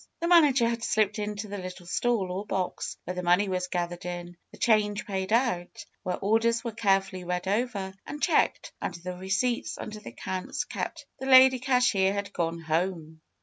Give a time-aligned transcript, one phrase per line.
[0.19, 4.03] The manager had slipped into the little stall or box, where the money was gathered
[4.03, 9.15] in, the change paid out; where orders were carefully read over and checked, and the
[9.15, 11.05] receipts and the accounts kept.
[11.19, 13.21] The lady cashier had gone home.